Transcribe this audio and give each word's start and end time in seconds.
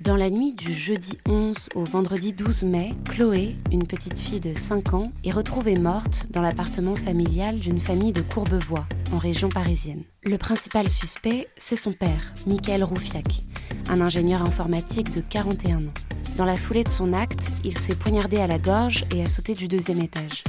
Dans 0.00 0.16
la 0.16 0.30
nuit 0.30 0.54
du 0.54 0.72
jeudi 0.72 1.18
11 1.28 1.70
au 1.74 1.82
vendredi 1.82 2.32
12 2.32 2.62
mai, 2.62 2.94
Chloé, 3.04 3.56
une 3.72 3.84
petite 3.84 4.16
fille 4.16 4.38
de 4.38 4.54
5 4.54 4.94
ans, 4.94 5.10
est 5.24 5.32
retrouvée 5.32 5.76
morte 5.76 6.26
dans 6.30 6.40
l'appartement 6.40 6.94
familial 6.94 7.58
d'une 7.58 7.80
famille 7.80 8.12
de 8.12 8.20
Courbevoie, 8.20 8.86
en 9.12 9.18
région 9.18 9.48
parisienne. 9.48 10.04
Le 10.22 10.38
principal 10.38 10.88
suspect, 10.88 11.48
c'est 11.56 11.74
son 11.74 11.92
père, 11.92 12.32
Michael 12.46 12.84
Roufiac, 12.84 13.42
un 13.88 14.00
ingénieur 14.00 14.42
informatique 14.42 15.12
de 15.12 15.20
41 15.20 15.78
ans. 15.78 15.94
Dans 16.36 16.44
la 16.44 16.56
foulée 16.56 16.84
de 16.84 16.88
son 16.88 17.12
acte, 17.12 17.50
il 17.64 17.76
s'est 17.76 17.96
poignardé 17.96 18.36
à 18.36 18.46
la 18.46 18.60
gorge 18.60 19.04
et 19.12 19.24
a 19.24 19.28
sauté 19.28 19.54
du 19.54 19.66
deuxième 19.66 20.00
étage. 20.00 20.44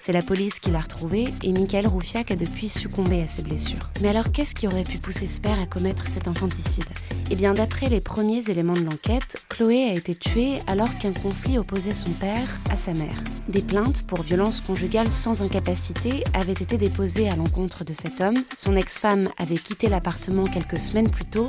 C'est 0.00 0.12
la 0.12 0.22
police 0.22 0.60
qui 0.60 0.70
l'a 0.70 0.80
retrouvé 0.80 1.26
et 1.42 1.52
Michael 1.52 1.88
Roufiac 1.88 2.30
a 2.30 2.36
depuis 2.36 2.68
succombé 2.68 3.20
à 3.20 3.26
ses 3.26 3.42
blessures. 3.42 3.90
Mais 4.00 4.08
alors 4.08 4.30
qu'est-ce 4.30 4.54
qui 4.54 4.68
aurait 4.68 4.84
pu 4.84 4.98
pousser 4.98 5.26
ce 5.26 5.40
père 5.40 5.60
à 5.60 5.66
commettre 5.66 6.06
cet 6.06 6.28
infanticide? 6.28 6.84
Eh 7.30 7.36
bien 7.36 7.52
d'après 7.52 7.88
les 7.88 8.00
premiers 8.00 8.48
éléments 8.48 8.74
de 8.74 8.84
l'enquête, 8.84 9.36
Chloé 9.48 9.90
a 9.90 9.94
été 9.94 10.14
tuée 10.14 10.60
alors 10.68 10.96
qu'un 10.98 11.12
conflit 11.12 11.58
opposait 11.58 11.94
son 11.94 12.12
père 12.12 12.60
à 12.70 12.76
sa 12.76 12.94
mère. 12.94 13.22
Des 13.48 13.60
plaintes 13.60 14.02
pour 14.06 14.22
violence 14.22 14.60
conjugale 14.60 15.10
sans 15.10 15.42
incapacité 15.42 16.22
avaient 16.32 16.52
été 16.52 16.78
déposées 16.78 17.28
à 17.28 17.34
l'encontre 17.34 17.84
de 17.84 17.92
cet 17.92 18.20
homme. 18.20 18.44
Son 18.56 18.76
ex-femme 18.76 19.28
avait 19.36 19.58
quitté 19.58 19.88
l'appartement 19.88 20.44
quelques 20.44 20.78
semaines 20.78 21.10
plus 21.10 21.26
tôt 21.26 21.48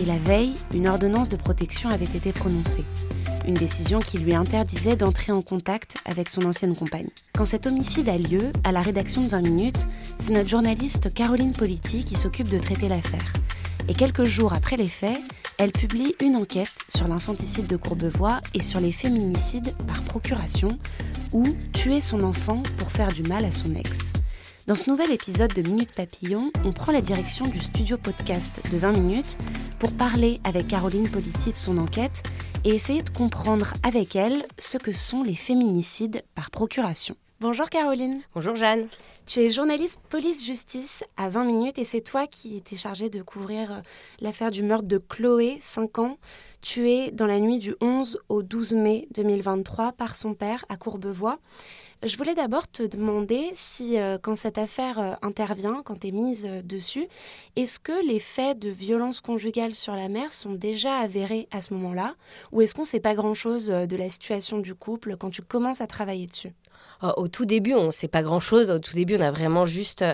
et 0.00 0.04
la 0.04 0.18
veille, 0.18 0.52
une 0.72 0.86
ordonnance 0.86 1.28
de 1.28 1.36
protection 1.36 1.90
avait 1.90 2.04
été 2.04 2.32
prononcée 2.32 2.84
une 3.46 3.54
décision 3.54 4.00
qui 4.00 4.18
lui 4.18 4.34
interdisait 4.34 4.96
d'entrer 4.96 5.32
en 5.32 5.42
contact 5.42 5.96
avec 6.04 6.28
son 6.28 6.44
ancienne 6.44 6.76
compagne. 6.76 7.08
Quand 7.34 7.44
cet 7.44 7.66
homicide 7.66 8.08
a 8.08 8.18
lieu, 8.18 8.50
à 8.64 8.72
la 8.72 8.82
rédaction 8.82 9.22
de 9.22 9.28
20 9.28 9.42
minutes, 9.42 9.86
c'est 10.18 10.32
notre 10.32 10.48
journaliste 10.48 11.12
Caroline 11.12 11.52
Politi 11.52 12.04
qui 12.04 12.16
s'occupe 12.16 12.48
de 12.48 12.58
traiter 12.58 12.88
l'affaire. 12.88 13.32
Et 13.88 13.94
quelques 13.94 14.24
jours 14.24 14.52
après 14.52 14.76
les 14.76 14.88
faits, 14.88 15.18
elle 15.58 15.72
publie 15.72 16.14
une 16.20 16.36
enquête 16.36 16.70
sur 16.88 17.08
l'infanticide 17.08 17.66
de 17.66 17.76
Courbevoie 17.76 18.40
et 18.54 18.62
sur 18.62 18.80
les 18.80 18.92
féminicides 18.92 19.74
par 19.86 20.02
procuration, 20.02 20.78
ou 21.32 21.44
tuer 21.72 22.00
son 22.00 22.22
enfant 22.24 22.62
pour 22.76 22.90
faire 22.90 23.12
du 23.12 23.22
mal 23.22 23.44
à 23.44 23.52
son 23.52 23.74
ex. 23.74 24.12
Dans 24.68 24.74
ce 24.74 24.90
nouvel 24.90 25.10
épisode 25.12 25.54
de 25.54 25.62
Minute 25.62 25.96
Papillon, 25.96 26.52
on 26.62 26.72
prend 26.72 26.92
la 26.92 27.00
direction 27.00 27.46
du 27.46 27.58
studio 27.58 27.96
podcast 27.96 28.60
de 28.70 28.76
20 28.76 28.92
minutes 28.92 29.38
pour 29.78 29.94
parler 29.94 30.40
avec 30.44 30.68
Caroline 30.68 31.08
Politi 31.08 31.52
de 31.52 31.56
son 31.56 31.78
enquête 31.78 32.22
et 32.64 32.70
essayer 32.70 33.02
de 33.02 33.10
comprendre 33.10 33.72
avec 33.82 34.16
elle 34.16 34.44
ce 34.58 34.78
que 34.78 34.92
sont 34.92 35.22
les 35.22 35.34
féminicides 35.36 36.22
par 36.34 36.50
procuration. 36.50 37.16
Bonjour 37.40 37.70
Caroline. 37.70 38.22
Bonjour 38.34 38.56
Jeanne. 38.56 38.88
Tu 39.24 39.38
es 39.38 39.50
journaliste 39.50 40.00
police-justice 40.08 41.04
à 41.16 41.28
20 41.28 41.44
minutes 41.44 41.78
et 41.78 41.84
c'est 41.84 42.00
toi 42.00 42.26
qui 42.26 42.56
étais 42.56 42.74
chargée 42.74 43.10
de 43.10 43.22
couvrir 43.22 43.70
euh, 43.70 43.80
l'affaire 44.18 44.50
du 44.50 44.64
meurtre 44.64 44.88
de 44.88 44.98
Chloé, 44.98 45.58
5 45.60 46.00
ans, 46.00 46.18
tuée 46.62 47.12
dans 47.12 47.26
la 47.26 47.38
nuit 47.38 47.60
du 47.60 47.76
11 47.80 48.18
au 48.28 48.42
12 48.42 48.72
mai 48.72 49.06
2023 49.14 49.92
par 49.92 50.16
son 50.16 50.34
père 50.34 50.64
à 50.68 50.76
Courbevoie. 50.76 51.38
Je 52.04 52.16
voulais 52.16 52.36
d'abord 52.36 52.68
te 52.68 52.84
demander 52.84 53.50
si, 53.56 53.98
euh, 53.98 54.18
quand 54.22 54.36
cette 54.36 54.56
affaire 54.56 55.00
euh, 55.00 55.14
intervient, 55.20 55.82
quand 55.84 55.98
tu 55.98 56.08
es 56.08 56.10
mise 56.12 56.46
euh, 56.48 56.62
dessus, 56.62 57.08
est-ce 57.56 57.80
que 57.80 58.06
les 58.06 58.20
faits 58.20 58.56
de 58.56 58.68
violence 58.68 59.20
conjugale 59.20 59.74
sur 59.74 59.96
la 59.96 60.08
mère 60.08 60.32
sont 60.32 60.52
déjà 60.52 60.96
avérés 60.98 61.48
à 61.50 61.60
ce 61.60 61.74
moment-là? 61.74 62.14
Ou 62.52 62.62
est-ce 62.62 62.72
qu'on 62.72 62.82
ne 62.82 62.86
sait 62.86 63.00
pas 63.00 63.16
grand-chose 63.16 63.66
de 63.66 63.96
la 63.96 64.10
situation 64.10 64.58
du 64.58 64.76
couple 64.76 65.16
quand 65.16 65.30
tu 65.30 65.42
commences 65.42 65.80
à 65.80 65.88
travailler 65.88 66.28
dessus? 66.28 66.52
Au 67.02 67.28
tout 67.28 67.44
début, 67.44 67.74
on 67.74 67.86
ne 67.86 67.90
sait 67.90 68.08
pas 68.08 68.22
grand-chose. 68.22 68.70
Au 68.70 68.78
tout 68.78 68.94
début, 68.94 69.16
on 69.16 69.20
a 69.20 69.30
vraiment 69.30 69.66
juste 69.66 70.04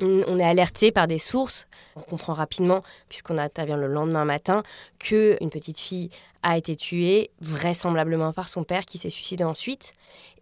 on 0.00 0.38
est 0.38 0.44
alerté 0.44 0.90
par 0.90 1.06
des 1.06 1.18
sources. 1.18 1.68
On 1.96 2.00
comprend 2.00 2.34
rapidement, 2.34 2.82
puisqu'on 3.08 3.38
intervient 3.38 3.76
le 3.76 3.86
lendemain 3.86 4.24
matin, 4.24 4.62
que 4.98 5.36
une 5.40 5.50
petite 5.50 5.78
fille 5.78 6.10
a 6.42 6.58
été 6.58 6.76
tuée, 6.76 7.30
vraisemblablement 7.40 8.32
par 8.32 8.48
son 8.48 8.64
père, 8.64 8.84
qui 8.84 8.98
s'est 8.98 9.10
suicidé 9.10 9.44
ensuite. 9.44 9.92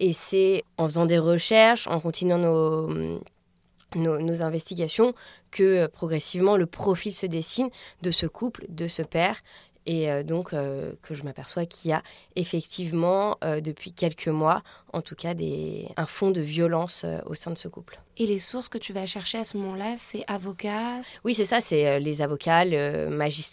Et 0.00 0.12
c'est 0.12 0.64
en 0.78 0.84
faisant 0.84 1.06
des 1.06 1.18
recherches, 1.18 1.86
en 1.86 2.00
continuant 2.00 2.38
nos, 2.38 3.20
nos, 3.94 4.42
investigations, 4.42 5.14
que 5.50 5.86
progressivement 5.86 6.56
le 6.56 6.66
profil 6.66 7.14
se 7.14 7.26
dessine 7.26 7.68
de 8.00 8.10
ce 8.10 8.26
couple, 8.26 8.64
de 8.68 8.88
ce 8.88 9.02
père, 9.02 9.36
et 9.86 10.10
euh, 10.10 10.22
donc 10.22 10.52
euh, 10.52 10.92
que 11.02 11.14
je 11.14 11.24
m'aperçois 11.24 11.66
qu'il 11.66 11.90
y 11.90 11.94
a 11.94 12.02
effectivement 12.36 13.36
euh, 13.42 13.60
depuis 13.60 13.92
quelques 13.92 14.28
mois, 14.28 14.62
en 14.92 15.00
tout 15.00 15.14
cas, 15.14 15.34
des, 15.34 15.88
un 15.96 16.06
fond 16.06 16.30
de 16.30 16.40
violence 16.40 17.04
au 17.26 17.34
sein 17.34 17.50
de 17.50 17.58
ce 17.58 17.68
couple. 17.68 17.98
Et 18.18 18.26
les 18.26 18.38
sources 18.38 18.68
que 18.68 18.76
tu 18.76 18.92
vas 18.92 19.06
chercher 19.06 19.38
à 19.38 19.44
ce 19.44 19.56
moment-là, 19.56 19.94
c'est 19.96 20.22
avocats? 20.26 21.00
Oui, 21.24 21.34
c'est 21.34 21.46
ça, 21.46 21.62
c'est 21.62 21.98
les 21.98 22.20
avocats, 22.20 22.64
le 22.64 23.08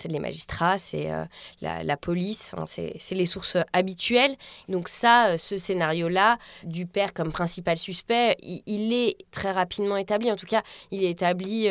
les 0.10 0.20
magistrats, 0.20 0.78
c'est 0.78 1.10
la, 1.62 1.98
police, 1.98 2.54
hein, 2.58 2.66
c'est 2.68 3.16
les 3.16 3.26
sources 3.26 3.58
habituelles. 3.72 4.36
Donc 4.68 4.90
ça, 4.90 5.38
ce 5.38 5.58
scénario-là, 5.58 6.40
du 6.64 6.86
père 6.86 7.14
comme 7.14 7.32
principal 7.32 7.78
suspect, 7.78 8.36
il, 8.42 8.62
il, 8.66 8.94
est 8.94 9.18
très 9.32 9.52
rapidement 9.52 9.96
établi. 9.96 10.32
En 10.32 10.36
tout 10.36 10.46
cas, 10.46 10.64
il 10.92 11.04
est 11.04 11.12
établi 11.12 11.68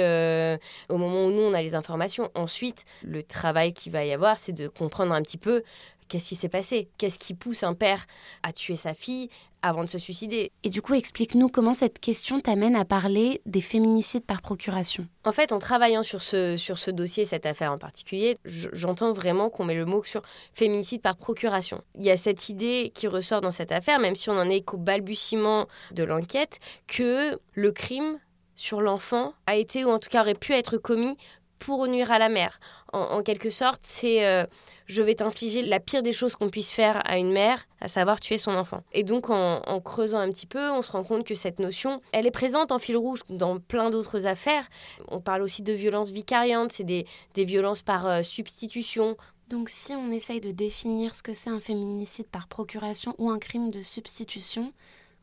au 0.89 0.97
moment 0.97 1.27
où 1.27 1.31
nous, 1.31 1.43
on 1.43 1.53
a 1.53 1.61
les 1.61 1.75
informations. 1.75 2.31
Ensuite, 2.35 2.85
le 3.03 3.23
travail 3.23 3.73
qu'il 3.73 3.93
va 3.93 4.05
y 4.05 4.13
avoir, 4.13 4.39
c'est 4.39 4.53
de 4.53 4.69
comprendre 4.69 5.13
un 5.13 5.23
petit 5.23 5.39
peu 5.39 5.63
qu'est-ce 6.09 6.29
qui 6.29 6.37
s'est 6.37 6.49
passé, 6.49 6.89
qu'est-ce 6.99 7.19
qui 7.19 7.35
pousse 7.35 7.63
un 7.63 7.75
père 7.75 8.07
à 8.43 8.53
tuer 8.53 8.77
sa 8.77 8.95
fille 8.95 9.29
avant 9.63 9.83
de 9.83 9.89
se 9.89 9.99
suicider? 9.99 10.51
Et 10.65 10.71
du 10.71 10.83
coup, 10.83 10.95
explique-nous 10.95 11.49
comment 11.49 11.75
cette 11.75 11.99
question 11.99 12.41
t'amène 12.41 12.77
à 12.77 12.85
parler 12.85 13.41
des 13.47 13.61
féminicides 13.61 14.25
par 14.25 14.41
procuration. 14.41 15.07
En 15.25 15.33
fait, 15.33 15.53
en 15.53 15.59
travaillant 15.59 16.03
sur 16.03 16.23
ce, 16.23 16.57
sur 16.57 16.79
ce 16.79 16.91
dossier, 16.91 17.25
cette 17.25 17.47
affaire 17.47 17.73
en 17.73 17.79
particulier, 17.79 18.37
j'entends 18.45 19.13
vraiment 19.13 19.51
qu'on 19.51 19.65
met 19.65 19.75
le 19.75 19.85
mot 19.85 20.03
sur 20.05 20.23
féminicide 20.55 21.03
par 21.03 21.17
procuration. 21.17 21.83
Il 21.97 22.05
y 22.05 22.11
a 22.11 22.17
cette 22.17 22.49
idée 22.49 22.93
qui 22.95 23.09
ressort 23.09 23.41
dans 23.41 23.51
cette 23.51 23.73
affaire, 23.73 23.99
même 23.99 24.17
si 24.17 24.31
on 24.31 24.39
en 24.39 24.49
est 24.49 24.63
qu'au 24.63 24.79
balbutiement 24.79 25.67
de 25.93 26.05
l'enquête, 26.05 26.61
que 26.87 27.39
le 27.53 27.73
crime 27.73 28.19
sur 28.55 28.81
l'enfant 28.81 29.35
a 29.47 29.57
été, 29.57 29.85
ou 29.85 29.91
en 29.91 29.99
tout 29.99 30.09
cas 30.09 30.23
aurait 30.23 30.35
pu 30.35 30.53
être 30.53 30.79
commis 30.79 31.17
pour 31.59 31.87
nuire 31.87 32.11
à 32.11 32.19
la 32.19 32.29
mère. 32.29 32.61
En, 32.93 33.23
quelque 33.23 33.51
sorte, 33.51 33.81
c'est 33.83 34.27
euh, 34.27 34.45
je 34.87 35.03
vais 35.03 35.15
t'infliger 35.15 35.63
la 35.63 35.81
pire 35.81 36.03
des 36.03 36.13
choses 36.13 36.35
qu'on 36.35 36.49
puisse 36.49 36.73
faire 36.73 37.03
à 37.09 37.19
une 37.19 37.31
mère, 37.31 37.67
à 37.81 37.89
savoir 37.89 38.21
tuer 38.21 38.39
son 38.39 38.53
enfant. 38.53 38.83
Et 38.93 39.05
donc, 39.05 39.31
en, 39.31 39.81
creusant 39.81 40.19
un 40.19 40.31
petit 40.31 40.47
peu, 40.47 40.71
on 40.71 40.83
se 40.83 40.93
rend 40.93 41.05
compte 41.05 41.27
que 41.27 41.35
cette 41.35 41.59
notion, 41.59 42.01
elle 42.13 42.27
est 42.27 42.31
présente 42.31 42.73
en 42.73 42.79
fil 42.79 42.97
rouge 42.97 43.21
dans 43.29 43.59
plein 43.59 43.91
d'autres 43.91 44.27
affaires. 44.27 44.67
On 45.09 45.21
parle 45.21 45.43
aussi 45.43 45.63
de 45.63 45.73
violences 45.73 46.11
vicariantes, 46.11 46.73
c'est 46.73 46.85
des, 46.85 47.07
violences 47.37 47.83
par 47.83 48.07
euh, 48.07 48.23
substitution. 48.23 49.17
Donc, 49.49 49.69
si 49.69 49.93
on 49.93 50.11
essaye 50.11 50.41
de 50.41 50.51
définir 50.51 51.15
ce 51.15 51.23
que 51.23 51.33
c'est 51.33 51.51
un 51.51 51.61
féminicide 51.61 52.27
par 52.29 52.49
procuration 52.49 53.15
ou 53.19 53.31
un 53.31 53.39
crime 53.39 53.71
de 53.71 53.83
substitution, 53.83 54.73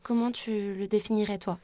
comment 0.02 0.32
tu 0.32 0.74
le 0.74 0.86
définirais 0.88 1.38
toi? 1.38 1.58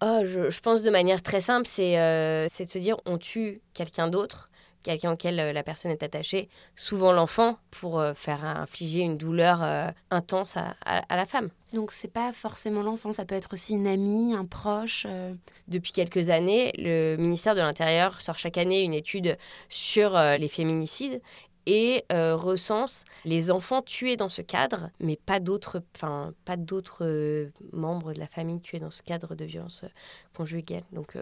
Oh, 0.00 0.22
je, 0.24 0.60
pense 0.60 0.82
de 0.82 0.90
manière 0.90 1.22
très 1.22 1.40
simple, 1.40 1.68
euh, 1.78 2.46
c'est 2.48 2.64
de 2.64 2.70
se 2.70 2.78
dire 2.78 2.96
on 3.06 3.18
tue 3.18 3.60
quelqu'un 3.72 4.08
d'autre, 4.08 4.50
quelqu'un 4.82 5.12
auquel 5.12 5.38
euh, 5.38 5.52
la 5.52 5.62
personne 5.62 5.92
est 5.92 6.02
attachée, 6.02 6.48
souvent 6.74 7.12
l'enfant, 7.12 7.58
pour 7.70 8.00
euh, 8.00 8.14
faire 8.14 8.44
infliger 8.44 9.00
une 9.00 9.16
douleur 9.16 9.62
intense 10.10 10.56
à, 10.56 10.74
la 11.16 11.24
femme. 11.24 11.50
Donc 11.72 11.92
c'est 11.92 12.12
pas 12.12 12.32
forcément 12.32 12.82
l'enfant, 12.82 13.12
ça 13.12 13.24
peut 13.24 13.34
être 13.34 13.52
aussi 13.52 13.74
une 13.74 13.86
amie, 13.86 14.34
un 14.34 14.44
proche. 14.44 15.06
Depuis 15.68 15.92
quelques 15.92 16.30
années, 16.30 16.72
le 16.76 17.16
ministère 17.16 17.54
de 17.54 17.60
l'Intérieur 17.60 18.20
sort 18.20 18.38
chaque 18.38 18.58
année 18.58 18.82
une 18.82 18.94
étude 18.94 19.38
sur 19.68 20.18
les 20.18 20.48
féminicides 20.48 21.20
et 21.66 22.04
euh, 22.12 22.34
recense 22.34 23.04
les 23.24 23.50
enfants 23.50 23.82
tués 23.82 24.16
dans 24.16 24.28
ce 24.28 24.42
cadre, 24.42 24.90
mais 25.00 25.16
pas 25.16 25.40
d'autres, 25.40 25.82
enfin 25.96 26.32
pas 26.44 26.56
d'autres 26.56 27.04
euh, 27.04 27.50
membres 27.72 28.12
de 28.12 28.18
la 28.18 28.26
famille 28.26 28.60
tués 28.60 28.80
dans 28.80 28.90
ce 28.90 29.02
cadre 29.02 29.34
de 29.34 29.44
violence 29.44 29.84
euh, 29.84 29.88
conjugale. 30.34 30.82
Donc 30.92 31.16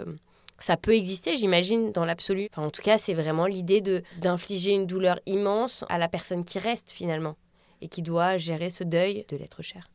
ça 0.58 0.76
peut 0.76 0.94
exister, 0.94 1.36
j'imagine, 1.36 1.92
dans 1.92 2.04
l'absolu. 2.04 2.48
Enfin, 2.52 2.66
en 2.66 2.70
tout 2.70 2.82
cas, 2.82 2.98
c'est 2.98 3.14
vraiment 3.14 3.46
l'idée 3.46 3.80
de 3.80 4.02
d'infliger 4.18 4.72
une 4.72 4.86
douleur 4.86 5.18
immense 5.26 5.84
à 5.88 5.98
la 5.98 6.08
personne 6.08 6.44
qui 6.44 6.58
reste 6.58 6.90
finalement 6.90 7.36
et 7.80 7.88
qui 7.88 8.02
doit 8.02 8.36
gérer 8.36 8.70
ce 8.70 8.84
deuil 8.84 9.24
de 9.28 9.36
l'être 9.36 9.62
cher. 9.62 9.88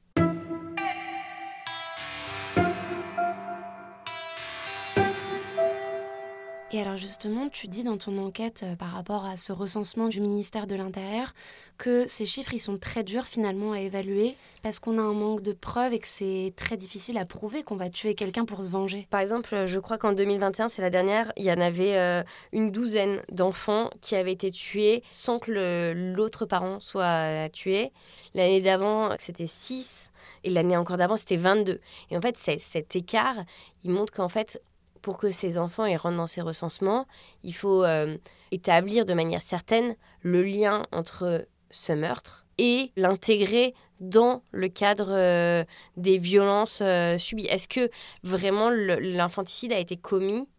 Et 6.76 6.82
alors 6.82 6.98
justement, 6.98 7.48
tu 7.48 7.70
dis 7.70 7.84
dans 7.84 7.98
ton 7.98 8.18
enquête 8.18 8.64
euh, 8.66 8.76
par 8.76 8.92
rapport 8.92 9.26
à 9.26 9.38
ce 9.38 9.54
recensement 9.54 10.10
du 10.10 10.20
ministère 10.20 10.68
de 10.68 10.76
l'Intérieur 10.76 11.34
que 11.78 12.06
ces 12.06 12.26
chiffres, 12.26 12.54
ils 12.54 12.60
sont 12.60 12.78
très 12.78 13.06
durs 13.06 13.28
finalement 13.28 13.72
à 13.72 13.80
évaluer 13.80 14.36
parce 14.62 14.80
qu'on 14.80 14.98
a 14.98 15.02
un 15.02 15.14
manque 15.14 15.40
de 15.40 15.54
preuves 15.54 15.94
et 15.94 16.00
que 16.00 16.08
c'est 16.08 16.52
très 16.58 16.76
difficile 16.76 17.18
à 17.18 17.24
prouver 17.24 17.64
qu'on 17.64 17.78
va 17.78 17.90
tuer 17.90 18.14
quelqu'un 18.14 18.44
pour 18.44 18.62
se 18.62 18.70
venger. 18.70 19.08
Par 19.10 19.22
exemple, 19.22 19.64
je 19.66 19.80
crois 19.80 19.98
qu'en 19.98 20.12
2021, 20.12 20.68
c'est 20.68 20.82
la 20.82 20.90
dernière, 20.90 21.32
il 21.38 21.46
y 21.46 21.52
en 21.54 21.62
avait 21.62 21.96
euh, 21.96 22.24
une 22.52 22.72
douzaine 22.72 23.22
d'enfants 23.32 23.90
qui 24.02 24.18
avaient 24.18 24.34
été 24.34 24.52
tués 24.52 25.02
sans 25.12 25.40
que 25.40 25.94
l'autre 26.14 26.46
parent 26.46 26.82
soit 26.82 27.48
tué. 27.54 27.94
L'année 28.34 28.62
d'avant, 28.62 29.16
c'était 29.18 29.48
6 29.48 30.12
et 30.44 30.50
l'année 30.50 30.76
encore 30.76 30.98
d'avant, 30.98 31.16
c'était 31.16 31.38
22. 31.38 31.80
Et 32.12 32.18
en 32.18 32.22
fait, 32.22 32.36
cet 32.36 32.98
écart, 32.98 33.46
il 33.86 33.92
montre 33.92 34.12
qu'en 34.12 34.28
fait, 34.28 34.62
pour 35.06 35.20
que 35.20 35.30
ces 35.30 35.60
enfants 35.60 35.86
y 35.86 35.96
rentrent 35.96 36.18
dans 36.18 36.26
ces 36.26 36.42
recensements, 36.42 37.06
il 37.44 37.54
faut 37.54 37.84
euh, 37.84 38.18
établir 38.50 39.06
de 39.06 39.14
manière 39.14 39.44
certaine 39.44 39.96
le 40.24 40.42
lien 40.42 40.88
entre 40.92 41.46
ce 41.70 41.94
meurtre 41.94 42.48
et 42.58 42.92
l'intégrer 42.96 43.76
dans 44.00 44.42
le 44.52 44.68
cadre 44.68 45.12
euh, 45.12 45.64
des 45.96 46.18
violences 46.18 46.80
euh, 46.82 47.20
subies. 47.20 47.46
Est-ce 47.46 47.68
que 47.68 47.92
vraiment 48.24 48.72
l'infanticide 48.72 49.74
a 49.74 49.78
été 49.78 49.96
commis 49.96 50.50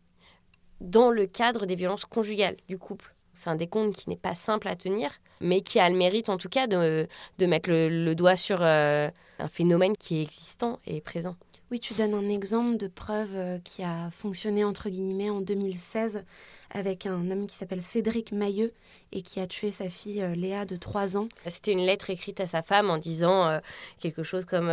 dans 0.81 1.10
le 1.10 1.26
cadre 1.26 1.66
des 1.66 1.75
violences 1.75 2.04
conjugales 2.04 2.56
du 2.69 2.78
couple? 2.78 3.16
C'est 3.34 3.50
un 3.50 3.56
décompte 3.56 3.96
qui 3.96 4.08
n'est 4.10 4.16
pas 4.16 4.37
simple 4.37 4.69
à 4.69 4.76
tenir, 4.76 5.10
mais 5.40 5.60
qui 5.60 5.81
a 5.81 5.90
le 5.90 5.96
mérite 5.96 6.28
en 6.28 6.37
tout 6.37 6.49
cas 6.49 6.69
de, 6.69 7.08
de 7.38 7.46
mettre 7.46 7.69
le, 7.69 8.14
doigt 8.14 8.37
sur 8.37 8.62
un 8.62 9.10
phénomène 9.50 9.96
qui 9.96 10.19
est 10.19 10.22
existant 10.22 10.78
et 10.87 11.00
présent. 11.00 11.34
Oui, 11.72 11.80
tu 11.80 11.94
donnes 11.94 12.14
un 12.14 12.28
exemple 12.28 12.76
de 12.76 12.86
preuve 12.86 13.34
euh, 13.34 13.58
qui 13.58 13.82
a 13.82 14.08
fonctionné 14.12 14.62
entre 14.62 14.88
guillemets 14.88 15.30
en 15.30 15.40
2016 15.40 16.24
avec 16.72 17.06
un 17.06 17.30
homme 17.30 17.46
qui 17.46 17.56
s'appelle 17.56 17.82
Cédric 17.82 18.32
Mailleux 18.32 18.72
et 19.12 19.22
qui 19.22 19.40
a 19.40 19.46
tué 19.46 19.70
sa 19.70 19.88
fille 19.88 20.22
euh, 20.22 20.34
Léa 20.34 20.64
de 20.64 20.76
3 20.76 21.16
ans. 21.16 21.28
C'était 21.46 21.72
une 21.72 21.84
lettre 21.84 22.10
écrite 22.10 22.40
à 22.40 22.46
sa 22.46 22.62
femme 22.62 22.90
en 22.90 22.98
disant 22.98 23.48
euh, 23.48 23.58
quelque 24.00 24.22
chose 24.22 24.44
comme 24.44 24.72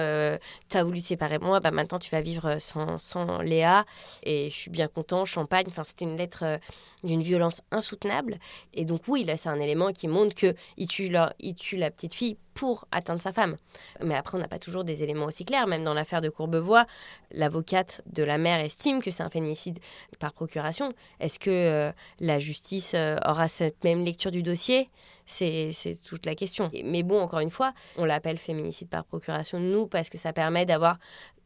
Tu 0.70 0.78
as 0.78 0.84
voulu 0.84 1.00
séparer 1.00 1.40
moi, 1.40 1.60
bah 1.60 1.72
maintenant 1.72 2.00
tu 2.00 2.10
vas 2.12 2.22
vivre 2.22 2.58
sans, 2.60 2.98
sans 2.98 3.42
Léa 3.42 3.86
et 4.24 4.50
je 4.50 4.56
suis 4.56 4.72
bien 4.72 4.88
content, 4.88 5.26
champagne. 5.26 5.66
Enfin, 5.68 5.84
c'était 5.84 6.06
une 6.06 6.18
lettre 6.18 6.60
d'une 7.04 7.22
violence 7.22 7.62
insoutenable. 7.72 8.40
Et 8.74 8.86
donc, 8.86 9.02
oui, 9.08 9.24
là, 9.24 9.38
c'est 9.38 9.50
un 9.50 9.60
élément 9.60 9.92
qui 9.92 10.08
montre 10.08 10.36
qu'il 10.36 10.88
tue, 10.88 11.12
tue 11.58 11.78
la 11.78 11.92
petite 11.92 12.14
fille 12.14 12.38
pour 12.54 12.88
atteindre 12.92 13.20
sa 13.20 13.32
femme. 13.32 13.58
Mais 14.04 14.16
après, 14.16 14.38
on 14.38 14.42
n'a 14.42 14.48
pas 14.48 14.60
toujours 14.60 14.84
des 14.84 15.04
éléments 15.04 15.26
aussi 15.26 15.44
clairs. 15.44 15.68
Même 15.68 15.84
dans 15.84 15.94
l'affaire 15.94 16.22
de 16.22 16.30
Courbevoie, 16.30 16.86
l'avocate 17.32 18.02
de 18.06 18.24
la 18.24 18.38
mère 18.38 18.60
estime 18.60 19.02
que 19.02 19.12
c'est 19.12 19.24
un 19.24 19.30
féminicide 19.30 19.80
par 20.20 20.34
procuration. 20.34 20.90
Est-ce 21.20 21.40
que 21.40 21.50
euh, 21.50 21.83
la 22.20 22.40
justice 22.40 22.94
euh, 22.96 23.18
aura 23.26 23.48
cette 23.48 23.84
même 23.84 24.04
lecture 24.06 24.32
du 24.32 24.44
dossier 24.44 24.90
c'est 25.26 25.72
toute 26.06 26.26
la 26.26 26.36
question. 26.36 26.70
Mais 26.84 27.04
bon, 27.04 27.20
encore 27.20 27.40
une 27.40 27.50
fois, 27.50 27.74
on 27.98 28.06
l'appelle 28.06 28.38
féminicide 28.38 28.90
par 28.90 29.06
procuration, 29.06 29.60
nous, 29.60 29.88
parce 29.88 30.10
que 30.10 30.18
ça 30.18 30.34
permet 30.34 30.66
d'avoir 30.66 30.98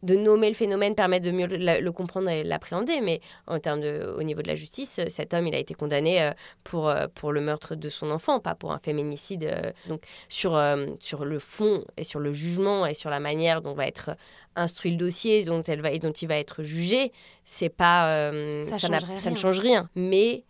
de 0.04 0.16
nommer 0.16 0.50
le 0.50 0.56
phénomène 0.56 0.96
permet 0.96 1.20
de 1.20 1.32
mieux 1.32 1.48
le, 1.48 1.90
comprendre 1.92 2.30
et 2.30 2.44
l'appréhender, 2.44 3.02
mais 3.02 3.20
en 3.48 3.60
termes 3.60 3.82
de, 3.82 4.14
au 4.18 4.24
niveau 4.24 4.42
de 4.42 4.48
la 4.48 4.56
justice, 4.56 5.00
cet 5.08 5.34
homme, 5.34 5.48
il 5.48 5.56
a 5.56 5.58
été 5.58 5.74
condamné 5.74 6.22
euh, 6.22 6.32
pour, 6.64 6.88
euh, 6.88 7.08
pour 7.14 7.32
le 7.32 7.42
meurtre 7.42 7.76
de 7.76 7.90
son 7.90 8.12
enfant, 8.12 8.40
pas 8.40 8.54
pour 8.54 8.72
un 8.72 8.80
féminicide. 8.80 9.46
Euh. 9.46 9.72
Donc 9.88 10.04
sur, 10.30 10.62
sur 11.00 11.26
le 11.26 11.40
fond 11.40 11.84
et 11.98 12.04
sur 12.04 12.20
le 12.20 12.32
jugement 12.32 12.86
et 12.86 12.94
sur 12.94 13.10
la 13.10 13.20
manière 13.20 13.62
dont 13.62 13.74
va 13.74 13.88
être 13.88 14.12
instruit 14.56 14.92
le 14.92 14.98
dossier, 14.98 15.44
dont, 15.46 15.62
elle 15.64 15.82
va, 15.82 15.92
et 15.92 16.00
dont 16.00 16.12
il 16.12 16.28
va 16.28 16.38
être 16.38 16.64
jugé, 16.64 17.12
c'est 17.44 17.70
pas 17.70 18.32
ça, 18.64 18.80
ça, 18.80 19.00
ça 19.16 19.32
ne 19.32 19.36
change 19.36 19.60
rien. 19.60 19.90
Mais 19.96 20.44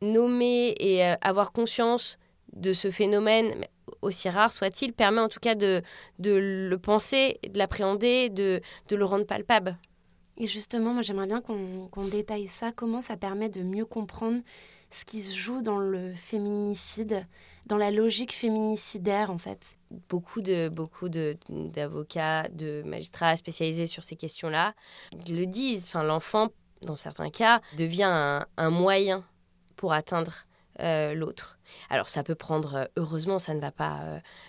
nommer 0.00 0.74
et 0.78 1.02
avoir 1.20 1.52
conscience 1.52 2.18
de 2.52 2.72
ce 2.72 2.90
phénomène, 2.90 3.64
aussi 4.02 4.28
rare 4.28 4.52
soit-il, 4.52 4.92
permet 4.92 5.20
en 5.20 5.28
tout 5.28 5.40
cas 5.40 5.54
de, 5.54 5.82
de 6.18 6.32
le 6.68 6.78
penser, 6.78 7.38
de 7.48 7.58
l'appréhender, 7.58 8.28
de, 8.28 8.60
de 8.88 8.96
le 8.96 9.04
rendre 9.04 9.26
palpable. 9.26 9.76
Et 10.36 10.46
justement, 10.46 10.94
moi 10.94 11.02
j'aimerais 11.02 11.26
bien 11.26 11.42
qu'on 11.42 12.04
détaille 12.06 12.48
ça, 12.48 12.72
comment 12.72 13.00
ça 13.00 13.16
permet 13.16 13.48
de 13.48 13.62
mieux 13.62 13.84
comprendre 13.84 14.40
ce 14.90 15.04
qui 15.04 15.20
se 15.20 15.36
joue 15.36 15.62
dans 15.62 15.78
le 15.78 16.14
féminicide, 16.14 17.26
dans 17.66 17.76
la 17.76 17.90
logique 17.90 18.32
féminicidaire 18.32 19.30
en 19.30 19.38
fait? 19.38 19.76
Beaucoup 20.08 20.40
de 20.40 20.68
beaucoup 20.70 21.10
d'avocats, 21.10 22.48
de, 22.48 22.82
magistrats 22.86 23.36
spécialisés 23.36 23.86
sur 23.86 24.02
ces 24.02 24.16
questions-là 24.16 24.74
le 25.28 25.44
disent. 25.44 25.84
Enfin, 25.84 26.02
l'enfant, 26.02 26.48
dans 26.82 26.96
certains 26.96 27.30
cas, 27.30 27.60
devient 27.76 28.08
un, 28.10 28.46
un 28.56 28.70
moyen 28.70 29.24
pour 29.76 29.92
atteindre 29.92 30.46
euh, 30.80 31.14
l'autre. 31.14 31.58
Alors 31.90 32.08
ça 32.08 32.22
peut 32.22 32.34
prendre, 32.34 32.74
euh, 32.74 32.84
heureusement 32.96 33.38
ça 33.38 33.54
ne 33.54 33.60
va 33.60 33.70
pas 33.70 34.00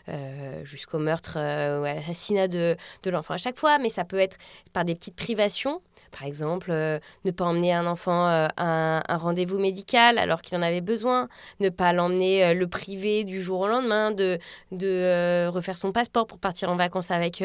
euh, 0.09 0.63
jusqu'au 0.65 0.99
meurtre 0.99 1.37
ou 1.37 1.83
à 1.83 1.93
l'assassinat 1.93 2.47
de, 2.47 2.75
l'enfant 3.05 3.33
à 3.33 3.37
chaque 3.37 3.57
fois, 3.57 3.77
mais 3.77 3.89
ça 3.89 4.05
peut 4.05 4.19
être 4.19 4.37
par 4.73 4.85
des 4.85 4.95
petites 4.95 5.15
privations. 5.15 5.81
Par 6.11 6.23
exemple, 6.23 6.71
ne 6.71 7.31
pas 7.31 7.45
emmener 7.45 7.73
un 7.73 7.85
enfant 7.85 8.25
à 8.25 8.49
un, 8.57 9.17
rendez-vous 9.17 9.59
médical 9.59 10.17
alors 10.17 10.41
qu'il 10.41 10.57
en 10.57 10.61
avait 10.61 10.81
besoin, 10.81 11.29
ne 11.59 11.69
pas 11.69 11.93
l'emmener 11.93 12.53
le 12.53 12.67
privé 12.67 13.23
du 13.23 13.41
jour 13.41 13.61
au 13.61 13.67
lendemain, 13.67 14.11
de, 14.11 14.37
de 14.71 15.47
refaire 15.47 15.77
son 15.77 15.93
passeport 15.93 16.27
pour 16.27 16.39
partir 16.39 16.69
en 16.69 16.75
vacances 16.75 17.11
avec, 17.11 17.41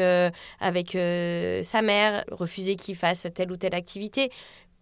avec 0.59 0.97
sa 1.63 1.81
mère, 1.81 2.25
refuser 2.31 2.75
qu'il 2.75 2.95
fasse 2.95 3.27
telle 3.33 3.51
ou 3.51 3.57
telle 3.57 3.75
activité 3.75 4.31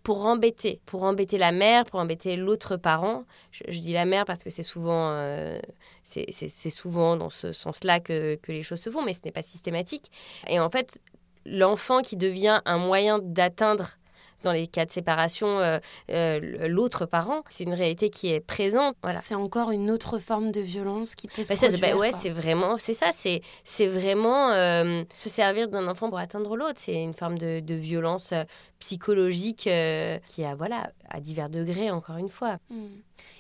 pour 0.06 0.28
embêter, 0.28 0.80
pour 0.86 1.02
embêter 1.02 1.40
la 1.40 1.52
mère, 1.52 1.84
pour 1.84 2.00
embêter 2.00 2.36
l'autre 2.36 2.78
parent. 2.78 3.24
Je, 3.50 3.80
dis 3.80 3.92
la 3.92 4.06
mère 4.06 4.26
parce 4.26 4.44
que 4.44 4.52
c'est 4.52 4.62
souvent, 4.62 5.10
euh, 5.14 5.60
c'est 6.04 6.70
souvent 6.70 7.18
dans 7.18 7.32
ce 7.32 7.52
sens-là 7.54 8.00
que, 8.00 8.36
que, 8.36 8.52
les 8.52 8.62
choses 8.62 8.80
se 8.80 8.92
font, 8.92 9.02
mais 9.02 9.14
ce 9.14 9.22
n'est 9.26 9.32
pas 9.32 9.42
systématique. 9.42 10.12
Et 10.48 10.60
en 10.60 10.70
fait, 10.70 11.02
l'enfant 11.48 12.04
qui 12.04 12.18
devient 12.18 12.62
un 12.66 12.78
moyen 12.78 13.18
d'atteindre 13.18 13.98
dans 14.46 14.54
les 14.54 14.68
cas 14.68 14.86
de 14.86 14.92
séparation, 14.92 15.60
euh, 15.60 15.80
euh, 16.12 16.68
l'autre 16.68 17.06
parent. 17.06 17.44
C'est 17.50 17.66
une 17.66 17.74
réalité 17.74 18.10
qui 18.10 18.30
est 18.30 18.40
présente. 18.40 18.96
Voilà. 19.04 19.20
C'est 19.20 19.36
encore 19.36 19.72
une 19.72 19.92
autre 19.92 20.20
forme 20.20 20.52
de 20.52 20.62
violence 20.62 21.16
qui 21.16 21.28
peut 21.28 21.44
se 21.44 21.50
bah, 21.50 21.56
produire. 21.56 21.80
Bah, 21.82 21.98
ouais, 21.98 22.12
c'est 22.12 22.30
vraiment, 22.30 22.78
c'est 22.78 22.94
ça, 22.94 23.10
c'est, 23.12 23.42
c'est 23.64 23.88
vraiment 23.88 24.52
euh, 24.52 25.04
se 25.14 25.30
servir 25.30 25.68
d'un 25.68 25.88
enfant 25.88 26.10
pour 26.10 26.20
atteindre 26.20 26.56
l'autre. 26.56 26.80
C'est 26.80 27.02
une 27.02 27.14
forme 27.14 27.38
de, 27.38 27.60
de 27.60 27.76
violence 27.76 28.34
psychologique 28.80 29.64
qui 29.64 30.44
a, 30.44 30.56
voilà, 30.56 30.92
à 31.10 31.20
divers 31.20 31.50
degrés, 31.50 31.90
encore 31.90 32.18
une 32.18 32.30
fois. 32.30 32.58
Hmm. 32.70 32.86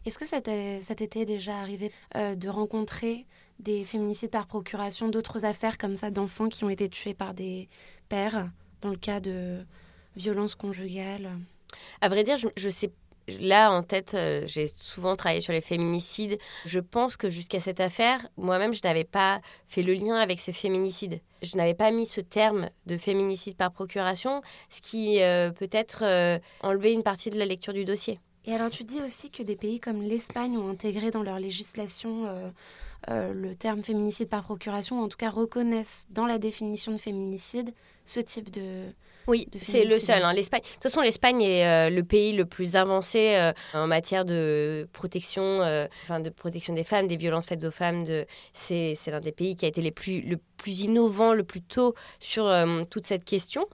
Est-ce 0.05 0.17
que 0.17 0.25
ça 0.25 0.41
t'était 0.41 1.25
déjà 1.25 1.57
arrivé 1.57 1.91
de 2.15 2.50
rencontrer 2.50 3.25
des 3.59 3.85
féminicides 3.85 4.31
par 4.31 4.47
procuration, 4.47 5.07
d'autres 5.07 5.45
affaires 5.45 5.77
comme 5.77 5.95
ça 5.95 6.12
d'enfants 6.12 6.50
qui 6.50 6.63
ont 6.63 6.69
été 6.69 6.89
tués 6.89 7.13
par 7.13 7.33
des 7.33 7.69
pères, 8.09 8.50
dans 8.81 8.89
le 8.89 8.97
cas 8.97 9.19
de 9.19 9.65
violence 10.15 10.55
conjugale 10.55 11.29
À 12.01 12.10
vrai 12.10 12.24
dire, 12.24 12.38
je, 12.38 12.69
sais 12.69 12.91
Là, 13.39 13.72
en 13.72 13.81
tête, 13.81 14.13
euh, 14.13 14.43
j'ai 14.45 14.67
souvent 14.67 15.15
travaillé 15.15 15.41
sur 15.41 15.51
les 15.51 15.62
féminicides. 15.62 16.38
Je 16.65 16.79
pense 16.79 17.17
que 17.17 17.29
jusqu'à 17.29 17.60
cette 17.60 17.79
affaire, 17.79 18.27
moi-même, 18.38 18.74
je 18.74 18.81
n'avais 18.84 19.03
pas 19.03 19.41
fait 19.67 19.81
le 19.81 19.93
lien 19.93 20.15
avec 20.17 20.39
ces 20.39 20.53
féminicides. 20.53 21.19
Je 21.41 21.57
n'avais 21.57 21.74
pas 21.74 21.89
mis 21.89 22.05
ce 22.05 22.22
terme 22.22 22.69
de 22.86 22.98
féminicide 22.98 23.57
par 23.57 23.72
procuration, 23.72 24.41
ce 24.69 24.79
qui 24.81 25.24
euh, 25.24 25.50
peut-être 25.50 26.03
euh, 26.03 26.38
enlever 26.62 26.93
une 26.93 27.01
partie 27.01 27.31
de 27.31 27.39
la 27.39 27.45
lecture 27.45 27.74
du 27.74 27.84
dossier. 27.84 28.19
Et 28.45 28.53
alors, 28.53 28.69
tu 28.69 28.84
dis 28.84 29.01
aussi 29.01 29.31
que 29.31 29.41
des 29.41 29.55
pays 29.55 29.79
comme 29.79 30.03
l'Espagne 30.03 30.55
ont 30.55 30.69
intégré 30.69 31.10
dans 31.10 31.24
leur 31.24 31.39
législation 31.39 32.25
le 33.07 33.53
terme 33.55 33.81
féminicide 33.81 34.29
par 34.29 34.43
procuration, 34.43 35.01
ou 35.01 35.03
en 35.03 35.07
tout 35.07 35.17
cas 35.17 35.31
reconnaissent 35.31 36.05
dans 36.12 36.27
la 36.27 36.38
définition 36.38 36.91
de 36.91 36.98
féminicide 36.98 37.74
ce 38.03 38.19
type 38.19 38.51
de, 38.51 38.84
oui, 39.27 39.48
c'est 39.60 39.86
le 39.86 39.98
seul. 40.00 40.24
Hein. 40.24 40.34
L'Espagne. 40.34 40.62
De 40.62 40.67
toute 40.67 40.84
façon, 40.84 41.01
l'Espagne 41.01 41.41
est 41.41 41.67
euh, 41.67 41.89
le 41.89 42.03
pays 42.03 42.34
le 42.34 42.46
plus 42.46 42.75
avancé 42.75 43.36
euh, 43.36 43.53
en 43.74 43.88
matière 43.88 44.24
de 44.24 44.88
protection, 44.94 45.41
euh, 45.44 45.88
enfin 46.03 46.20
de 46.20 46.29
protection 46.29 46.74
des 46.74 46.84
femmes, 46.84 47.08
des 47.08 47.17
violences 47.17 47.46
faites 47.46 47.63
aux 47.63 47.72
femmes. 47.72 48.03
De... 48.03 48.25
C'est, 48.53 48.96
l'un 49.08 49.20
des 49.20 49.32
pays 49.32 49.55
qui 49.55 49.65
a 49.65 49.67
été 49.67 49.82
les 49.82 49.91
plus, 49.91 50.22
le 50.22 50.38
plus 50.58 50.82
innovant 50.82 51.34
le 51.34 51.44
plus 51.44 51.62
tôt 51.62 51.96
sur 52.20 52.51
toute 52.89 53.05
cette 53.05 53.24
question. 53.24 53.67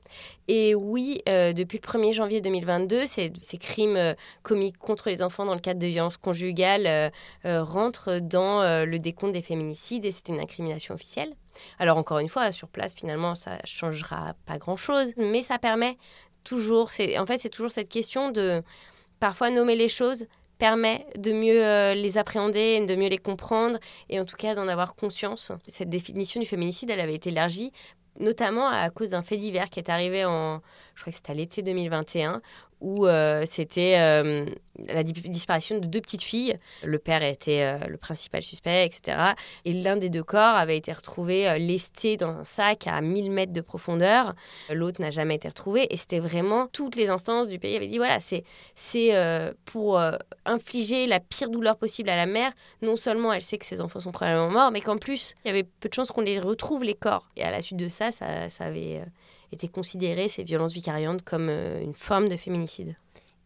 Et 0.48 0.76
oui, 0.76 1.22
depuis 1.26 1.80
le 1.82 1.88
1er 1.88 2.14
janvier 2.14 2.42
2022, 2.42 3.06
ces, 3.06 3.32
ces 3.42 3.58
crimes 3.58 4.16
commis 4.44 4.74
contre 4.74 5.10
les 5.10 5.22
enfants 5.22 5.46
dans 5.46 5.54
le 5.54 5.62
cadre 5.62 5.80
de 5.80 5.88
violences 5.88 6.18
conjugales 6.18 7.12
rentrent 7.46 8.20
dans 8.20 8.86
le 8.86 9.00
décompte 9.00 9.34
des 9.34 9.42
féminicides 9.42 10.06
et 10.06 10.12
c'est 10.12 10.28
une 10.28 10.40
incrimination 10.40 10.96
officielle. 10.96 11.34
Alors 11.80 11.98
encore 11.98 12.20
une 12.20 12.30
fois, 12.30 12.52
sur 12.52 12.68
place, 12.68 12.94
finalement, 12.94 13.36
ça 13.36 13.60
changera 13.66 14.34
pas 14.46 14.58
grand-chose, 14.58 15.14
mais 15.18 15.42
ça 15.42 15.60
permet 15.60 15.98
toujours, 16.44 16.90
en 17.18 17.26
fait, 17.26 17.38
c'est 17.38 17.50
toujours 17.50 17.72
cette 17.72 17.90
question 17.90 18.32
de 18.32 18.64
parfois 19.20 19.50
nommer 19.50 19.76
les 19.76 19.90
choses 19.90 20.26
permet 20.58 21.08
de 21.18 21.32
mieux 21.32 21.66
euh, 21.66 21.96
les 21.96 22.20
appréhender, 22.20 22.86
de 22.86 22.96
mieux 22.96 23.10
les 23.10 23.18
comprendre 23.18 23.80
et 24.10 24.20
en 24.20 24.26
tout 24.26 24.36
cas 24.36 24.54
d'en 24.54 24.68
avoir 24.68 24.94
conscience. 24.94 25.52
Cette 25.66 25.90
définition 25.90 26.40
du 26.40 26.46
féminicide, 26.46 26.92
elle 26.92 27.00
avait 27.00 27.16
été 27.16 27.30
élargie 27.30 27.72
notamment 28.20 28.68
à 28.68 28.90
cause 28.90 29.12
d'un 29.12 29.22
fait 29.22 29.38
divers 29.38 29.70
qui 29.70 29.80
est 29.80 29.90
arrivé 29.90 30.26
en, 30.26 30.62
je 30.96 31.02
crois 31.02 31.12
que 31.12 31.18
c'était 31.18 31.32
à 31.32 31.36
l'été 31.36 31.62
2021, 31.62 32.42
où 32.82 33.08
c'était 33.46 33.96
la 34.88 35.04
disparition 35.04 35.78
de 35.78 35.86
deux 35.86 36.02
petites 36.02 36.24
filles. 36.24 36.58
Le 36.84 36.98
père 36.98 37.24
était 37.24 37.88
le 37.88 37.98
principal 37.98 38.42
suspect, 38.42 38.86
etc. 38.86 39.18
Et 39.66 39.74
l'un 39.74 39.98
des 39.98 40.10
deux 40.10 40.24
corps 40.24 40.56
avait 40.56 40.78
été 40.78 40.92
retrouvé 40.92 41.60
lesté 41.60 42.18
dans 42.18 42.30
un 42.30 42.44
sac 42.44 42.88
à 42.88 43.00
1000 43.02 43.30
mètres 43.32 43.54
de 43.54 43.62
profondeur. 43.62 44.34
L'autre 44.72 45.02
n'a 45.02 45.12
jamais 45.12 45.36
été 45.36 45.48
retrouvé. 45.48 45.88
Et 45.92 45.98
c'était 45.98 46.20
vraiment 46.20 46.68
toutes 46.68 46.96
les 46.96 47.10
instances 47.10 47.48
du 47.48 47.60
pays 47.60 47.76
avaient 47.76 47.88
dit 47.88 47.98
voilà, 47.98 48.18
c'est 48.20 48.44
pour 49.66 50.02
infliger 50.46 51.06
la 51.06 51.20
pire 51.20 51.50
douleur 51.50 51.78
possible 51.78 52.10
à 52.10 52.16
la 52.16 52.26
mère. 52.26 52.52
Non 52.82 52.96
seulement 52.96 53.32
elle 53.32 53.42
sait 53.42 53.58
que 53.60 53.66
ses 53.66 53.82
enfants 53.82 54.00
sont 54.00 54.12
probablement 54.12 54.50
morts, 54.50 54.72
mais 54.72 54.82
qu'en 54.82 54.98
plus, 54.98 55.36
il 55.46 55.50
y 55.50 55.52
avait 55.52 55.64
peu 55.64 55.90
de 55.90 55.94
chances 55.94 56.12
qu'on 56.12 56.22
les 56.22 56.40
retrouve, 56.40 56.84
les 56.84 56.96
corps. 56.96 57.30
Et 57.36 57.44
à 57.44 57.52
la 57.52 57.62
suite 57.62 57.78
de 57.78 57.88
ça, 57.88 58.12
ça, 58.12 58.50
ça 58.50 58.66
avait 58.66 59.04
été 59.52 59.68
considéré, 59.68 60.30
ces 60.30 60.44
violences 60.44 60.74
vicariantes, 60.74 61.24
comme 61.24 61.50
une 61.50 61.94
forme 61.94 62.30
de 62.30 62.38
féminicide. 62.38 62.96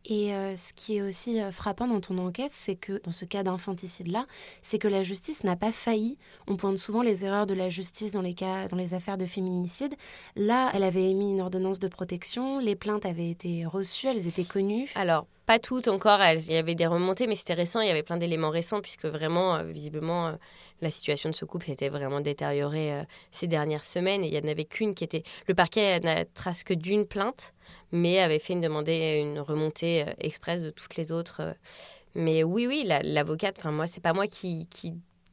Et 0.08 0.34
euh, 0.34 0.56
ce 0.56 0.72
qui 0.74 0.98
est 0.98 1.02
aussi 1.02 1.42
euh, 1.42 1.52
frappant 1.52 1.88
dans 1.88 2.00
ton 2.00 2.18
enquête, 2.20 2.52
c'est 2.54 2.76
que 2.76 3.02
dans 3.04 3.12
ce 3.12 3.26
cas 3.26 3.42
d'infanticide-là, 3.42 4.28
c'est 4.62 4.78
que 4.78 4.88
la 4.88 5.02
justice 5.02 5.44
n'a 5.44 5.56
pas 5.56 5.72
failli. 5.72 6.18
On 6.48 6.58
pointe 6.58 6.78
souvent 6.78 7.02
les 7.02 7.26
erreurs 7.26 7.48
de 7.48 7.56
la 7.56 7.70
justice 7.70 8.12
dans 8.12 8.22
les 8.22 8.36
cas, 8.36 8.68
dans 8.68 8.78
les 8.78 8.94
affaires 8.94 9.18
de 9.18 9.26
féminicide. 9.26 9.96
Là, 10.36 10.70
elle 10.76 10.84
avait 10.84 11.10
émis 11.10 11.32
une 11.32 11.42
ordonnance 11.42 11.80
de 11.80 11.88
protection, 11.88 12.60
les 12.60 12.76
plaintes 12.76 13.06
avaient 13.06 13.30
été 13.30 13.66
reçues, 13.66 14.08
elles 14.08 14.28
étaient 14.28 14.44
connues. 14.44 14.92
Alors, 14.94 15.26
pas 15.46 15.60
toutes 15.60 15.88
encore, 15.88 16.20
il 16.24 16.52
y 16.52 16.58
avait 16.58 16.76
des 16.76 16.88
remontées, 16.88 17.28
mais 17.28 17.36
c'était 17.36 17.54
récent, 17.54 17.80
il 17.82 17.88
y 17.88 17.92
avait 17.92 18.04
plein 18.04 18.18
d'éléments 18.18 18.50
récents, 18.50 18.82
puisque 18.82 19.06
vraiment, 19.06 19.56
euh, 19.56 19.64
visiblement, 19.64 20.28
euh, 20.28 20.32
la 20.82 20.90
situation 20.90 21.30
de 21.30 21.36
ce 21.36 21.46
couple 21.46 21.70
était 21.70 21.90
vraiment 21.90 22.20
détériorée 22.20 22.94
euh, 22.94 23.04
ces 23.32 23.48
dernières 23.48 23.86
semaines, 23.86 24.24
et 24.24 24.28
il 24.28 24.32
n'y 24.32 24.48
en 24.48 24.52
avait 24.52 24.66
qu'une 24.66 24.96
qui 24.96 25.04
était... 25.04 25.24
Le 25.48 25.54
parquet 25.54 26.00
n'a 26.00 26.26
trace 26.26 26.64
que 26.64 26.74
d'une 26.74 27.06
plainte, 27.06 27.54
mais 27.92 28.20
avait 28.20 28.40
fait 28.40 28.54
une 28.54 28.62
demande, 28.62 28.88
une 28.90 29.40
remontée 29.40 30.06
express 30.20 30.62
de 30.62 30.72
toutes 30.72 30.96
les 30.96 31.12
autres. 31.12 31.56
Mais 32.16 32.44
oui, 32.44 32.66
oui, 32.68 32.84
l'avocate, 32.86 33.58
enfin 33.60 33.72
moi, 33.72 33.88
c'est 33.88 34.02
pas 34.02 34.14
moi 34.14 34.28
qui 34.28 34.68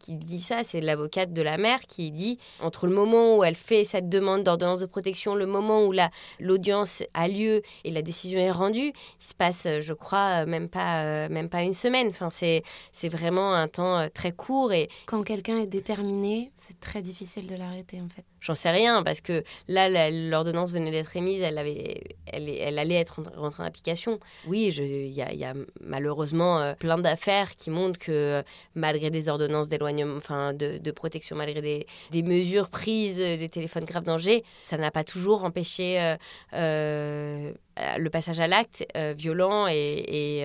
qui 0.03 0.17
dit 0.17 0.41
ça, 0.41 0.65
c'est 0.65 0.81
l'avocate 0.81 1.33
de 1.33 1.41
la 1.41 1.57
mère 1.57 1.81
qui 1.81 2.11
dit 2.11 2.39
entre 2.61 2.87
le 2.87 2.93
moment 2.93 3.39
où 3.39 3.45
elle 3.45 3.55
fait 3.55 3.85
cette 3.85 4.09
demande 4.09 4.43
d'ordonnance 4.43 4.81
de 4.81 4.87
protection, 4.87 5.35
le 5.35 5.47
moment 5.47 5.87
où 5.87 5.95
l'audience 6.41 7.03
a 7.15 7.29
lieu 7.29 7.63
et 7.85 7.91
la 7.91 8.03
décision 8.03 8.39
est 8.39 8.51
rendue, 8.51 8.93
il 9.21 9.27
se 9.27 9.35
passe, 9.35 9.67
je 9.81 9.93
crois, 9.93 10.45
même 10.45 10.69
pas, 10.69 11.05
euh, 11.05 11.29
même 11.31 11.49
pas 11.49 11.63
une 11.63 11.73
semaine. 11.73 12.09
Enfin, 12.09 12.29
c'est 12.31 13.09
vraiment 13.09 13.55
un 13.55 13.69
temps 13.69 13.99
euh, 13.99 14.09
très 14.13 14.33
court. 14.33 14.73
Et... 14.73 14.89
Quand 15.07 15.23
quelqu'un 15.23 15.59
est 15.59 15.67
déterminé, 15.67 16.51
c'est 16.57 16.79
très 16.81 17.01
difficile 17.01 17.47
de 17.47 17.55
l'arrêter 17.55 18.01
en 18.01 18.09
fait. 18.09 18.25
J'en 18.43 18.57
sais 18.57 18.73
rien 18.73 19.05
parce 19.05 19.21
que 19.21 19.45
là, 19.69 20.11
l'ordonnance 20.11 20.73
venait 20.73 20.91
d'être 20.91 21.17
émise, 21.17 21.41
elle, 21.43 21.59
avait, 21.59 22.03
elle, 22.27 22.77
allait 22.77 22.97
être 22.97 23.23
rentrée 23.37 23.63
en 23.63 23.67
application. 23.67 24.19
Oui, 24.49 24.67
il 24.77 25.13
y, 25.13 25.45
a 25.45 25.55
malheureusement 25.81 26.59
euh, 26.59 26.75
plein 26.75 26.99
d'affaires 26.99 27.55
qui 27.55 27.71
montrent 27.71 28.01
que 28.01 28.43
malgré 28.75 29.11
des 29.11 29.29
ordonnances 29.29 29.69
d'éloignement, 29.69 30.17
enfin 30.17 30.55
de, 30.55 30.91
protection, 30.91 31.37
malgré 31.37 31.87
des, 32.11 32.23
mesures 32.25 32.69
prises, 32.69 33.21
euh, 33.21 33.37
des 33.37 33.49
téléphones 33.49 33.85
graves 33.85 34.03
danger, 34.03 34.43
ça 34.61 34.77
n'a 34.77 34.91
pas 34.91 35.05
toujours 35.05 35.45
empêché 35.45 36.17
euh, 36.53 37.53
le 37.79 38.09
passage 38.09 38.41
à 38.41 38.49
l'acte 38.49 38.85
violent 39.17 39.69
et, 39.69 40.45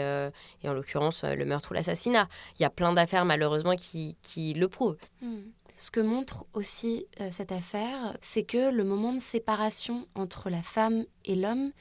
en 0.63 0.73
l'occurrence 0.73 1.23
le 1.23 1.45
meurtre 1.45 1.71
ou 1.71 1.73
l'assassinat. 1.73 2.27
Il 2.59 2.61
y 2.61 2.65
a 2.65 2.69
plein 2.69 2.93
d'affaires 2.93 3.25
malheureusement 3.25 3.75
qui, 3.75 4.15
qui 4.21 4.53
le 4.53 4.67
prouvent. 4.67 4.97
Hmm. 5.21 5.41
Ce 5.79 5.91
que 5.91 5.99
montre 5.99 6.45
aussi 6.53 7.05
euh, 7.21 7.29
cette 7.29 7.51
affaire, 7.51 8.17
c'est 8.23 8.41
que 8.41 8.71
le 8.71 8.83
moment 8.83 9.13
de 9.13 9.19
séparation 9.19 10.07
entre 10.15 10.49
la 10.49 10.63
femme 10.63 11.05
et 11.23 11.35
l'homme 11.35 11.71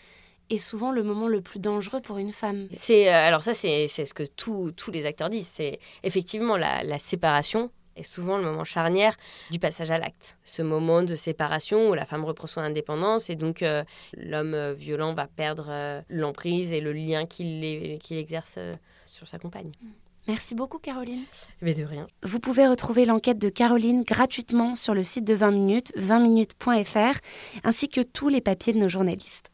est 0.50 0.58
souvent 0.58 0.92
le 0.92 1.02
moment 1.02 1.28
le 1.28 1.40
plus 1.40 1.60
dangereux 1.60 2.02
pour 2.02 2.18
une 2.18 2.32
femme. 2.32 2.68
C'est 2.72 3.08
euh, 3.08 3.12
alors 3.12 3.42
ça 3.42 3.54
c'est 3.54 3.88
ce 3.88 4.12
que 4.12 4.22
tous 4.22 4.90
les 4.92 5.06
acteurs 5.06 5.30
disent, 5.30 5.48
c'est 5.48 5.80
effectivement 6.02 6.58
la, 6.58 6.98
séparation 6.98 7.70
est 7.96 8.02
souvent 8.02 8.36
le 8.36 8.44
moment 8.44 8.64
charnière 8.64 9.16
du 9.50 9.58
passage 9.58 9.90
à 9.90 9.98
l'acte. 9.98 10.36
Ce 10.44 10.60
moment 10.60 11.02
de 11.02 11.14
séparation 11.14 11.88
où 11.88 11.94
la 11.94 12.04
femme 12.04 12.26
reprend 12.26 12.46
son 12.46 12.60
indépendance 12.60 13.30
et 13.30 13.34
donc 13.34 13.62
euh, 13.62 13.82
l'homme 14.14 14.74
violent 14.74 15.14
va 15.14 15.26
perdre 15.26 16.02
l'emprise 16.10 16.74
et 16.74 16.82
le 16.82 16.92
lien 16.92 17.24
qu'il 17.24 17.64
exerce 18.10 18.58
sur 19.06 19.26
sa 19.26 19.38
compagne. 19.38 19.72
Mm. 19.80 20.05
Merci 20.28 20.54
beaucoup 20.54 20.78
Caroline. 20.78 21.22
Mais 21.62 21.74
de 21.74 21.84
rien. 21.84 22.06
Vous 22.22 22.40
pouvez 22.40 22.66
retrouver 22.66 23.04
l'enquête 23.04 23.38
de 23.38 23.48
Caroline 23.48 24.02
gratuitement 24.02 24.74
sur 24.74 24.94
le 24.94 25.02
site 25.02 25.24
de 25.24 25.34
20 25.34 25.50
minutes, 25.52 25.92
20minutes.fr, 25.96 27.18
ainsi 27.64 27.88
que 27.88 28.00
tous 28.00 28.28
les 28.28 28.40
papiers 28.40 28.72
de 28.72 28.78
nos 28.78 28.88
journalistes. 28.88 29.52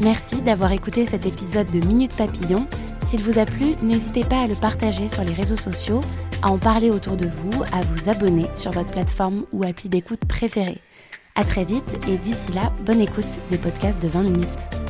Merci 0.00 0.40
d'avoir 0.42 0.72
écouté 0.72 1.04
cet 1.04 1.26
épisode 1.26 1.70
de 1.70 1.86
Minute 1.86 2.14
Papillon. 2.14 2.66
S'il 3.06 3.22
vous 3.22 3.38
a 3.38 3.44
plu, 3.44 3.74
n'hésitez 3.82 4.24
pas 4.24 4.42
à 4.42 4.46
le 4.46 4.54
partager 4.54 5.08
sur 5.08 5.24
les 5.24 5.34
réseaux 5.34 5.56
sociaux, 5.56 6.00
à 6.42 6.50
en 6.50 6.58
parler 6.58 6.90
autour 6.90 7.16
de 7.16 7.26
vous, 7.26 7.62
à 7.72 7.80
vous 7.82 8.08
abonner 8.08 8.46
sur 8.54 8.70
votre 8.70 8.92
plateforme 8.92 9.44
ou 9.52 9.64
appli 9.64 9.88
d'écoute 9.88 10.24
préférée. 10.26 10.80
À 11.34 11.44
très 11.44 11.64
vite 11.64 11.98
et 12.08 12.16
d'ici 12.16 12.52
là, 12.52 12.72
bonne 12.84 13.00
écoute 13.00 13.26
des 13.50 13.58
podcasts 13.58 14.02
de 14.02 14.08
20 14.08 14.22
minutes. 14.22 14.89